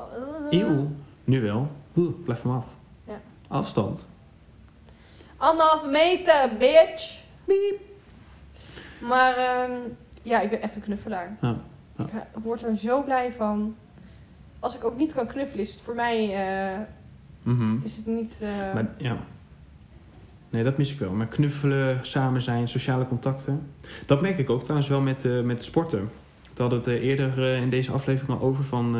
[0.52, 0.90] uh, Eeuw,
[1.24, 1.68] nu wel.
[1.96, 2.64] Oeh, blijf me af.
[3.06, 3.20] Ja.
[3.48, 4.08] Afstand.
[5.36, 7.20] Anderhalve meter, bitch.
[7.44, 7.80] Piep.
[9.00, 9.72] Maar ehm,
[10.22, 11.36] ja, ik ben echt een knuffelaar.
[11.40, 11.56] Ja,
[11.98, 12.04] ja.
[12.36, 13.74] Ik word er zo blij van.
[14.58, 16.34] Als ik ook niet kan knuffelen, is het voor mij
[16.74, 16.78] eh,
[17.42, 17.76] Mhm.
[17.82, 18.40] is het niet...
[18.42, 19.16] eh, Maar ja.
[20.50, 21.12] Nee, dat mis ik wel.
[21.12, 23.66] Maar knuffelen, samen zijn, sociale contacten.
[24.06, 26.10] Dat merk ik ook trouwens wel met, eh, met sporten.
[26.54, 28.96] We hadden het eerder in deze aflevering al over van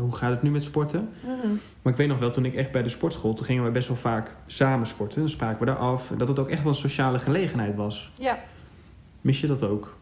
[0.00, 1.08] hoe gaat het nu met sporten.
[1.22, 1.48] mhm.
[1.82, 3.88] Maar ik weet nog wel, toen ik echt bij de sportschool, toen gingen we best
[3.88, 5.20] wel vaak samen sporten.
[5.20, 6.12] Dan spraken we daar af.
[6.16, 8.10] Dat het ook echt wel een sociale gelegenheid was.
[8.14, 8.38] Ja,
[9.20, 9.95] Mis je dat ook,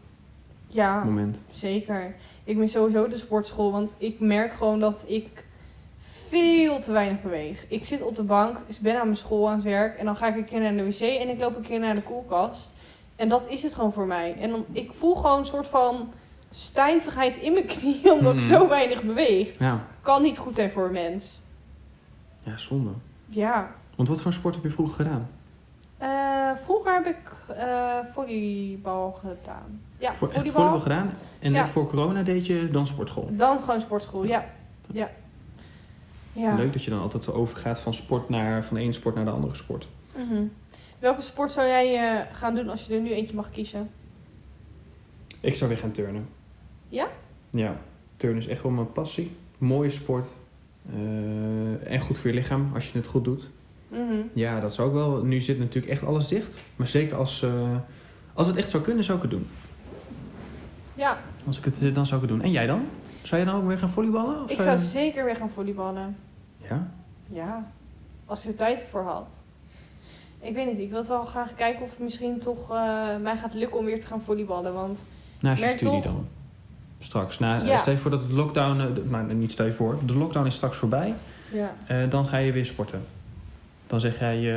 [0.75, 1.03] ja.
[1.03, 1.41] moment?
[1.51, 2.15] Zeker.
[2.43, 5.45] Ik mis sowieso de sportschool, want ik merk gewoon dat ik
[6.27, 7.65] veel te weinig beweeg.
[7.67, 10.15] Ik zit op de bank, dus ben aan mijn school aan het werk en dan
[10.15, 12.73] ga ik een keer naar de wc en ik loop een keer naar de koelkast.
[13.15, 14.35] En dat is het gewoon voor mij.
[14.39, 16.13] En dan, ik voel gewoon een soort van
[16.49, 18.49] stijvigheid in mijn knieën omdat ik Mhm.
[18.53, 19.55] zo weinig beweeg.
[19.59, 21.39] Ja, Kan niet goed zijn voor een mens.
[22.43, 22.89] ja zonde.
[23.27, 23.71] Ja.
[23.95, 25.27] Want wat voor sport heb je vroeger gedaan?
[25.97, 29.81] Eh, vroeger heb ik eh, volleybal gedaan.
[29.97, 30.51] Ja, Voor, echt volleybal.
[30.53, 31.11] volleybal gedaan?
[31.39, 31.57] En Ja.
[31.59, 33.29] net voor corona deed je dan sportschool?
[33.31, 34.45] Dan gewoon sportschool, ja.
[34.91, 35.09] Ja.
[36.33, 36.55] ja.
[36.55, 39.25] Leuk dat je dan altijd zo overgaat van sport naar van de ene sport naar
[39.25, 39.87] de andere sport.
[40.15, 40.43] Mhm.
[40.99, 43.89] Welke sport zou jij eh, gaan doen als je er nu eentje mag kiezen?
[45.39, 46.27] Ik zou weer gaan turnen.
[46.89, 47.07] Ja?
[47.49, 47.75] Ja,
[48.17, 49.35] turnen is echt wel mijn passie.
[49.57, 50.27] Mooie sport.
[51.83, 53.49] En goed voor je lichaam als je het goed doet.
[53.87, 54.21] Mhm.
[54.33, 55.23] Ja, dat zou ik wel.
[55.23, 56.57] Nu zit natuurlijk echt alles dicht.
[56.75, 57.51] Maar zeker als, eh,
[58.33, 59.47] als het echt zou kunnen, zou ik het doen.
[60.93, 61.17] Ja,
[61.47, 62.45] Als ik het, eh, dan zou ik het doen.
[62.47, 62.85] En jij dan?
[63.23, 64.43] Zou je dan ook weer gaan volleyballen?
[64.43, 66.15] Of ik zou je- zeker weer gaan volleyballen.
[66.69, 66.91] Ja?
[67.27, 67.71] Ja,
[68.25, 69.43] als ik er tijd voor had.
[70.39, 73.37] Ik weet niet, ik wil het wel graag kijken of het misschien toch eh, mij
[73.37, 74.73] gaat lukken om weer te gaan volleyballen.
[74.73, 75.05] Want
[75.39, 76.27] Naast je studie toch- dan?
[76.99, 77.39] Straks.
[77.39, 77.77] Na, Ja.
[77.77, 79.03] Stel je voor dat de lockdown...
[79.09, 79.97] maar niet stel je voor.
[80.05, 81.13] De lockdown is straks voorbij.
[81.51, 82.05] ja.
[82.05, 83.05] Dan ga je weer sporten.
[83.87, 84.41] Dan zeg jij...
[84.41, 84.51] ik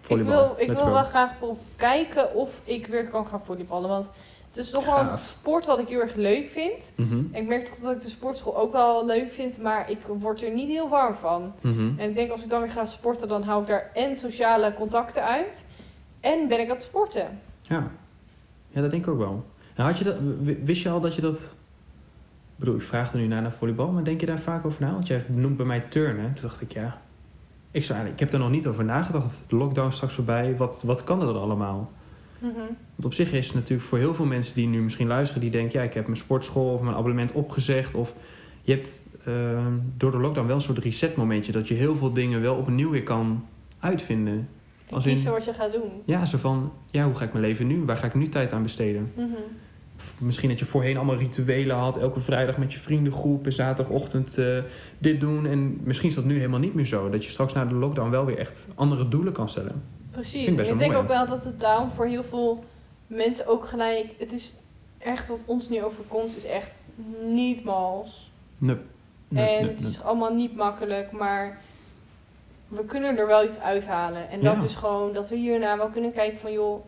[0.00, 0.32] volleybal.
[0.32, 0.94] wil, ik Let's wil go.
[0.94, 1.34] wel graag
[1.76, 3.88] kijken of ik weer kan gaan volleyballen.
[3.88, 4.10] Want
[4.52, 6.92] het is toch wel een sport wat ik heel erg leuk vind.
[6.96, 7.24] Mhm.
[7.32, 10.52] Ik merk toch dat ik de sportschool ook wel leuk vind, maar ik word er
[10.52, 11.52] niet heel warm van.
[11.60, 11.98] Mhm.
[11.98, 14.74] En ik denk als ik dan weer ga sporten, dan hou ik daar en sociale
[14.74, 15.66] contacten uit.
[16.20, 17.40] En ben ik aan het sporten.
[17.60, 17.90] Ja.
[18.68, 19.44] ja, dat denk ik ook wel.
[19.74, 20.16] En had je dat,
[20.64, 21.38] wist je al dat je dat...
[21.38, 24.82] Ik bedoel, ik vraag er nu naar naar volleybal, maar denk je daar vaak over
[24.82, 24.92] na?
[24.92, 26.34] Want jij noemt bij mij turnen.
[26.34, 27.00] Toen dacht ik, ja...
[27.72, 29.42] Ik, zou, eigenlijk- ik heb er nog niet over nagedacht.
[29.48, 30.56] De lockdown is straks voorbij.
[30.56, 31.90] Wat, wat kan er dan allemaal?
[32.38, 32.54] Mhm.
[32.94, 35.50] Want op zich is het natuurlijk voor heel veel mensen die nu misschien luisteren, die
[35.50, 37.94] denken, ja, ik heb mijn sportschool of mijn abonnement opgezegd.
[37.94, 38.14] Of
[38.62, 42.12] je hebt eh, door de lockdown wel een soort reset momentje dat je heel veel
[42.12, 43.44] dingen wel opnieuw weer kan
[43.78, 44.48] uitvinden.
[44.88, 45.90] En Als in- kiezen wat je gaat doen.
[46.04, 47.84] Ja, zo van, ja, hoe ga ik mijn leven nu?
[47.84, 49.12] Waar ga ik nu tijd aan besteden?
[49.16, 49.26] Mhm.
[50.18, 54.58] Misschien dat je voorheen allemaal rituelen had, elke vrijdag met je vriendengroep en zaterdagochtend eh,
[54.98, 55.46] dit doen.
[55.46, 57.10] En misschien is dat nu helemaal niet meer zo.
[57.10, 59.82] Dat je straks na de lockdown wel weer echt andere doelen kan stellen.
[60.10, 60.46] Precies.
[60.46, 62.64] Ik En ik denk mooi, ook wel dat het daarom voor heel veel
[63.06, 64.14] mensen ook gelijk...
[64.18, 64.56] Het is
[64.98, 66.88] echt wat ons nu overkomt, is echt
[67.28, 68.30] niet mals.
[68.58, 68.80] Nup,
[69.32, 71.60] en het is allemaal niet makkelijk, maar
[72.68, 74.30] we kunnen er wel iets uithalen.
[74.30, 74.64] En dat Ja.
[74.64, 76.84] is gewoon dat we hierna wel kunnen kijken van joh,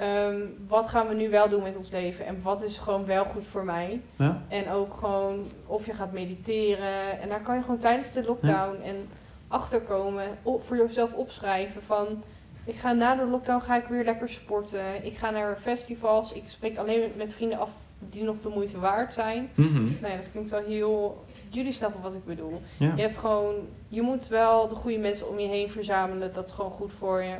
[0.00, 2.26] ehm, wat gaan we nu wel doen met ons leven?
[2.26, 4.00] En wat is gewoon wel goed voor mij?
[4.16, 4.42] Ja?
[4.48, 7.20] En ook gewoon of je gaat mediteren.
[7.20, 9.08] En daar kan je gewoon tijdens de lockdown en
[9.48, 12.06] achterkomen, op, voor jezelf opschrijven van...
[12.64, 15.04] Ik ga na de lockdown ga ik weer lekker sporten.
[15.04, 16.32] Ik ga naar festivals.
[16.32, 19.50] Ik spreek alleen met vrienden af die nog de moeite waard zijn.
[19.54, 19.82] Mhm.
[20.00, 21.24] Nee, dat klinkt wel heel...
[21.48, 22.60] Jullie snappen wat ik bedoel.
[22.76, 22.92] ja.
[22.96, 23.54] Je hebt gewoon...
[23.88, 26.32] Je moet wel de goede mensen om je heen verzamelen.
[26.32, 27.36] Dat is gewoon goed voor je.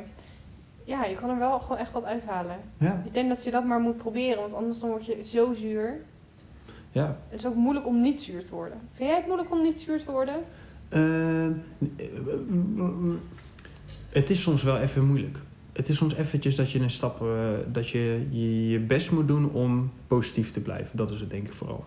[0.83, 2.59] Ja, je kan er wel gewoon echt wat uithalen.
[2.77, 3.01] Ja.
[3.05, 4.39] Ik denk dat je dat maar moet proberen.
[4.39, 6.01] Want anders dan word je zo zuur.
[6.91, 7.17] ja.
[7.29, 8.77] Het is ook moeilijk om niet zuur te worden.
[8.93, 10.35] Vind jij het moeilijk om niet zuur te worden?
[10.89, 11.47] Eh,
[14.09, 15.39] het is soms wel even moeilijk.
[15.73, 17.27] Het is soms eventjes dat je een stap, eh,
[17.71, 20.97] dat je, je je best moet doen om positief te blijven.
[20.97, 21.85] Dat is het denk ik vooral.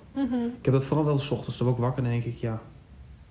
[0.58, 1.56] Ik heb dat vooral wel 's ochtends.
[1.56, 2.62] Dan word ik wakker en denk ik, ja,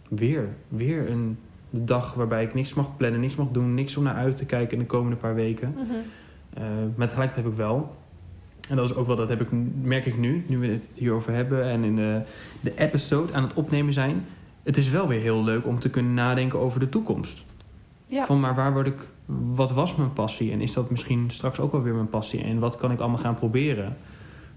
[0.10, 1.38] weer, weer een
[1.76, 4.74] dag waarbij ik niks mag plannen, niks mag doen, niks om naar uit te kijken
[4.74, 5.74] in de komende paar weken.
[5.74, 5.84] Mhm.
[6.54, 6.64] Eh,
[6.96, 7.96] maar tegelijkertijd heb ik wel,
[8.70, 9.48] en dat is ook wel, dat heb ik,
[9.82, 12.22] merk ik nu, nu we het hierover hebben en in de,
[12.60, 14.26] de episode aan het opnemen zijn.
[14.64, 17.44] Het is wel weer heel leuk om te kunnen nadenken over de toekomst.
[18.06, 18.26] Ja.
[18.26, 19.10] Van maar waar word ik,
[19.54, 22.60] wat was mijn passie en is dat misschien straks ook wel weer mijn passie en
[22.60, 23.98] wat kan ik allemaal gaan proberen?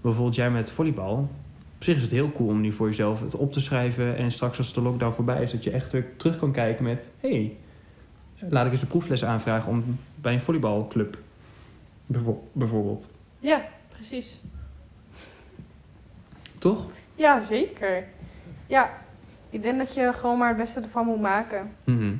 [0.01, 1.29] Bijvoorbeeld jij met volleybal.
[1.77, 4.31] Op zich is het heel cool om nu voor jezelf het op te schrijven en
[4.31, 7.29] straks als de lockdown voorbij is, dat je echt weer terug kan kijken met, hé,
[7.29, 7.57] hey,
[8.49, 11.17] laat ik eens een proefles aanvragen om bij een volleybalclub
[12.05, 13.11] bijvo- bijvoorbeeld.
[13.39, 14.41] ja, precies.
[16.57, 16.85] Toch?
[17.15, 18.07] Ja, zeker.
[18.67, 18.89] Ja,
[19.49, 21.71] ik denk dat je gewoon maar het beste ervan moet maken.
[21.83, 22.13] Mhm.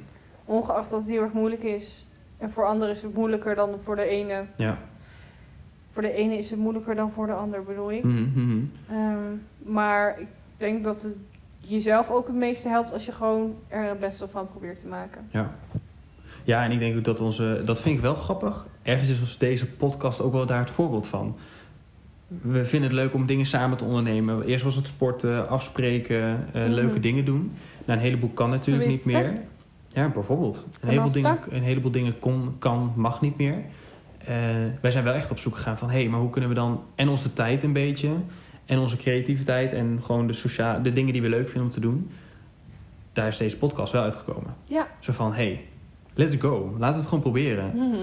[0.45, 2.05] Ongeacht dat het heel erg moeilijk is.
[2.37, 4.45] En voor anderen is het moeilijker dan voor de ene.
[4.57, 4.77] Ja.
[5.97, 8.03] Voor de ene is het moeilijker dan voor de ander, bedoel ik.
[8.03, 8.57] Mhm, mhm.
[8.89, 9.17] Ehm,
[9.57, 11.15] maar ik denk dat het
[11.59, 15.27] jezelf ook het meeste helpt als je gewoon er het beste van probeert te maken.
[15.29, 15.55] Ja.
[16.43, 17.61] Ja, en ik denk ook dat onze...
[17.65, 18.65] Dat vind ik wel grappig.
[18.81, 21.35] Ergens is ons deze podcast ook wel daar het voorbeeld van.
[22.27, 24.43] We vinden het leuk om dingen samen te ondernemen.
[24.45, 26.71] Eerst was het sporten, afspreken, eh, Mhm.
[26.71, 27.51] leuke dingen doen.
[27.85, 29.33] Nou, een heleboel kan natuurlijk niet meer.
[29.87, 30.67] Ja, bijvoorbeeld.
[30.81, 33.55] Een heleboel, dingen, een heleboel dingen kon, kan, mag niet meer.
[34.27, 34.35] Eh,
[34.81, 35.89] wij zijn wel echt op zoek gegaan van...
[35.89, 38.09] hé, hey, maar hoe kunnen we dan en onze tijd een beetje...
[38.65, 41.79] en onze creativiteit en gewoon de, socia- de dingen die we leuk vinden om te
[41.79, 42.09] doen...
[43.13, 44.55] daar is deze podcast wel uitgekomen.
[44.65, 44.87] Ja.
[44.99, 45.65] Zo van, hey,
[46.13, 46.69] let's go.
[46.77, 47.71] Laten we het gewoon proberen.
[47.75, 47.95] Mhm.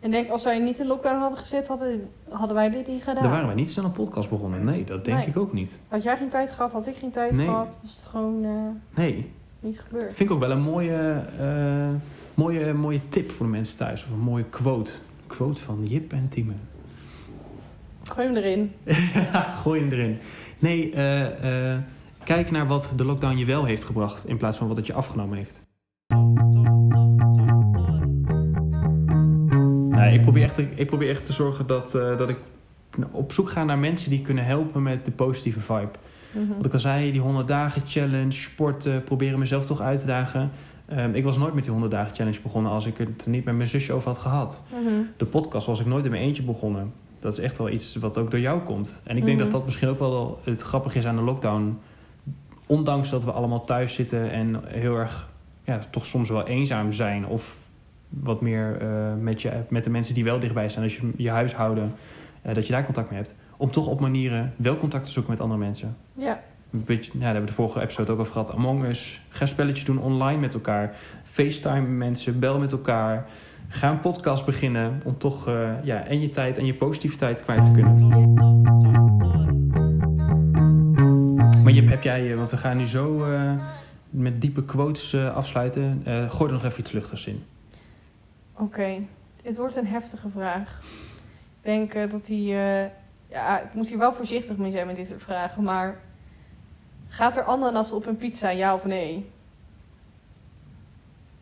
[0.00, 3.02] En ik denk, als wij niet in lockdown hadden gezet, hadden, hadden wij dit niet
[3.02, 3.22] gedaan.
[3.22, 4.64] Daar waren wij niet snel een podcast begonnen.
[4.64, 5.26] Nee, dat denk Nee.
[5.26, 5.78] ik ook niet.
[5.88, 7.46] Had jij geen tijd gehad, had ik geen tijd Nee.
[7.46, 7.78] gehad.
[7.82, 10.14] Was het gewoon eh, Nee, niet gebeurd.
[10.14, 11.88] vind ik ook wel een mooie, eh,
[12.34, 14.04] mooie, mooie tip voor de mensen thuis.
[14.04, 14.92] Of een mooie quote.
[15.36, 16.52] Quote van Jip en Tieme.
[18.02, 18.72] Gooi hem erin.
[19.62, 20.18] Gooi hem erin.
[20.58, 21.80] Nee, eh, eh,
[22.24, 24.26] kijk naar wat de lockdown je wel heeft gebracht...
[24.26, 25.62] in plaats van wat het je afgenomen heeft.
[29.88, 32.38] Nou, ik, probeer echt te, ik probeer echt te zorgen dat, eh, dat ik
[33.10, 35.90] op zoek ga naar mensen die kunnen helpen met de positieve vibe.
[36.32, 36.56] Mhm.
[36.56, 40.50] Wat ik al zei, die 100 dagen challenge, sporten, proberen mezelf toch uit te dagen.
[40.86, 43.44] Ehm, ik was nooit met die 100 dagen challenge begonnen als ik het er niet
[43.44, 44.62] met mijn zusje over had gehad.
[44.72, 45.02] Mhm.
[45.16, 46.92] De podcast was ik nooit in mijn eentje begonnen.
[47.20, 49.00] Dat is echt wel iets wat ook door jou komt.
[49.04, 49.44] En ik denk Mhm.
[49.44, 51.78] dat dat misschien ook wel het grappige is aan de lockdown.
[52.66, 55.28] Ondanks dat we allemaal thuis zitten en heel erg,
[55.64, 57.26] ja, toch soms wel eenzaam zijn.
[57.26, 57.56] Of
[58.08, 60.84] wat meer eh, met, je, met de mensen die wel dichtbij zijn.
[60.84, 61.94] Als je je huishouden,
[62.42, 63.34] eh, dat je daar contact mee hebt.
[63.56, 65.96] Om toch op manieren wel contact te zoeken met andere mensen.
[66.14, 66.40] Ja.
[66.72, 68.52] Een ja, daar hebben we de vorige episode ook over gehad.
[68.52, 69.20] Among Us.
[69.28, 70.96] Ga spelletjes doen online met elkaar.
[71.24, 72.38] FaceTime mensen.
[72.38, 73.26] Bel met elkaar.
[73.68, 75.00] Ga een podcast beginnen.
[75.04, 78.34] Om toch eh, ja, en je tijd en je positiviteit kwijt te kunnen.
[81.62, 83.52] Maar Jip, heb jij, eh, want we gaan nu zo eh,
[84.10, 86.02] met diepe quotes afsluiten.
[86.28, 87.44] Gooi er nog even iets luchtigs in.
[88.58, 88.98] Oké,
[89.42, 90.80] het wordt een heftige vraag.
[91.60, 92.38] Ik denk dat hij...
[93.28, 96.10] ja, ik moet hier wel voorzichtig mee zijn met dit soort vragen, maar...
[97.12, 99.30] Gaat er ananas op een pizza, ja of nee?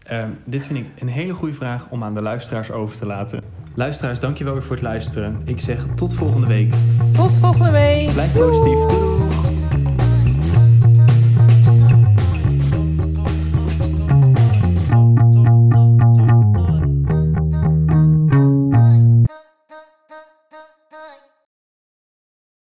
[0.03, 3.43] Ehm, dit vind ik een hele goede vraag om aan de luisteraars over te laten.
[3.75, 5.43] Luisteraars, dankjewel weer voor het luisteren.
[5.45, 6.75] Ik zeg tot volgende week.
[7.13, 8.13] Tot volgende week.
[8.13, 8.79] Blijf positief.
[8.79, 9.40] Doei.